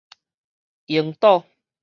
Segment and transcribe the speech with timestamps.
[0.87, 1.45] 櫻島